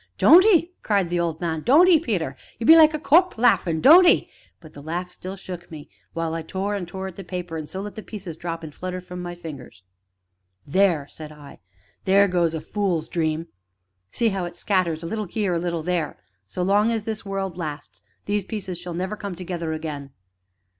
"Don't 0.17 0.43
'ee!" 0.45 0.71
cried 0.81 1.11
the 1.11 1.19
old 1.19 1.39
man; 1.41 1.61
"don't 1.61 1.87
'ee, 1.87 1.99
Peter 1.99 2.35
you 2.57 2.65
be 2.65 2.75
like 2.75 2.95
a 2.95 2.99
corp' 2.99 3.37
laughin'; 3.37 3.81
don't 3.81 4.07
'ee!" 4.07 4.27
But 4.59 4.73
the 4.73 4.81
laugh 4.81 5.11
still 5.11 5.35
shook 5.35 5.69
me 5.69 5.91
while 6.13 6.33
I 6.33 6.41
tore 6.41 6.73
and 6.73 6.87
tore 6.87 7.05
at 7.05 7.17
the 7.17 7.23
paper, 7.23 7.55
and 7.55 7.69
so 7.69 7.81
let 7.81 7.93
the 7.93 8.01
pieces 8.01 8.35
drop 8.35 8.63
and 8.63 8.73
flutter 8.73 8.99
from 8.99 9.21
my 9.21 9.35
fingers. 9.35 9.83
"There!" 10.65 11.07
said 11.07 11.31
I, 11.31 11.59
"there 12.05 12.27
goes 12.27 12.55
a 12.55 12.61
fool's 12.61 13.09
dream! 13.09 13.49
See 14.11 14.29
how 14.29 14.45
it 14.45 14.55
scatters 14.55 15.03
a 15.03 15.05
little 15.05 15.25
here, 15.25 15.53
a 15.53 15.59
little 15.59 15.83
there; 15.83 16.13
but, 16.17 16.21
so 16.51 16.63
long 16.63 16.89
as 16.91 17.03
this 17.03 17.23
world 17.23 17.59
lasts, 17.59 18.01
these 18.25 18.43
pieces 18.43 18.79
shall 18.79 18.95
never 18.95 19.15
come 19.15 19.35
together 19.35 19.71
again." 19.71 20.09